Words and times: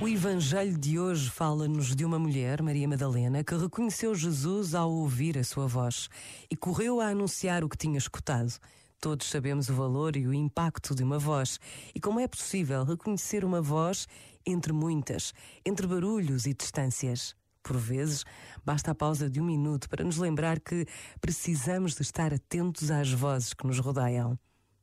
O 0.00 0.08
Evangelho 0.08 0.76
de 0.76 0.98
hoje 0.98 1.30
fala-nos 1.30 1.94
de 1.94 2.04
uma 2.04 2.18
mulher, 2.18 2.60
Maria 2.60 2.88
Madalena, 2.88 3.44
que 3.44 3.54
reconheceu 3.54 4.16
Jesus 4.16 4.74
ao 4.74 4.90
ouvir 4.90 5.38
a 5.38 5.44
sua 5.44 5.68
voz 5.68 6.08
e 6.50 6.56
correu 6.56 7.00
a 7.00 7.06
anunciar 7.06 7.62
o 7.62 7.68
que 7.68 7.76
tinha 7.76 7.98
escutado. 7.98 8.52
Todos 9.00 9.28
sabemos 9.28 9.68
o 9.68 9.74
valor 9.74 10.16
e 10.16 10.26
o 10.26 10.34
impacto 10.34 10.92
de 10.92 11.04
uma 11.04 11.20
voz 11.20 11.60
e 11.94 12.00
como 12.00 12.18
é 12.18 12.26
possível 12.26 12.82
reconhecer 12.82 13.44
uma 13.44 13.62
voz 13.62 14.08
entre 14.44 14.72
muitas, 14.72 15.32
entre 15.64 15.86
barulhos 15.86 16.46
e 16.46 16.52
distâncias. 16.52 17.32
Por 17.62 17.76
vezes, 17.76 18.24
basta 18.64 18.90
a 18.90 18.94
pausa 18.94 19.30
de 19.30 19.40
um 19.40 19.44
minuto 19.44 19.88
para 19.88 20.02
nos 20.02 20.16
lembrar 20.16 20.58
que 20.58 20.84
precisamos 21.20 21.94
de 21.94 22.02
estar 22.02 22.34
atentos 22.34 22.90
às 22.90 23.12
vozes 23.12 23.54
que 23.54 23.64
nos 23.64 23.78
rodeiam. 23.78 24.36